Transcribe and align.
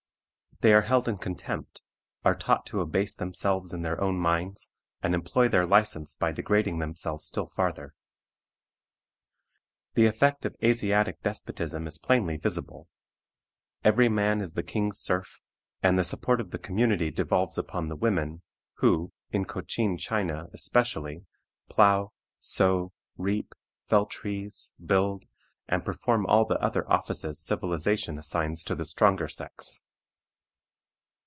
They 0.63 0.73
are 0.73 0.81
held 0.83 1.07
in 1.09 1.17
contempt, 1.17 1.81
are 2.23 2.35
taught 2.35 2.67
to 2.67 2.81
abase 2.81 3.15
themselves 3.15 3.73
in 3.73 3.81
their 3.81 3.99
own 3.99 4.19
minds, 4.19 4.69
and 5.01 5.15
employ 5.15 5.47
their 5.49 5.65
license 5.65 6.15
by 6.15 6.31
degrading 6.31 6.77
themselves 6.77 7.25
still 7.25 7.47
farther. 7.47 7.95
The 9.95 10.05
effect 10.05 10.45
of 10.45 10.55
Asiatic 10.63 11.23
despotism 11.23 11.87
is 11.87 11.97
plainly 11.97 12.37
visible: 12.37 12.87
every 13.83 14.07
man 14.07 14.39
is 14.39 14.53
the 14.53 14.61
king's 14.61 14.99
serf, 14.99 15.39
and 15.81 15.97
the 15.97 16.03
support 16.03 16.39
of 16.39 16.51
the 16.51 16.59
community 16.59 17.09
devolves 17.09 17.57
upon 17.57 17.87
the 17.87 17.95
women, 17.95 18.43
who, 18.75 19.11
in 19.31 19.45
Cochin 19.45 19.97
China 19.97 20.45
especially, 20.53 21.25
plow, 21.71 22.13
sow, 22.37 22.93
reap, 23.17 23.55
fell 23.87 24.05
trees, 24.05 24.73
build, 24.85 25.25
and 25.67 25.83
perform 25.83 26.27
all 26.27 26.45
the 26.45 26.59
other 26.61 26.87
offices 26.87 27.39
civilization 27.43 28.19
assigns 28.19 28.63
to 28.65 28.75
the 28.75 28.85
stronger 28.85 29.27
sex. 29.27 29.81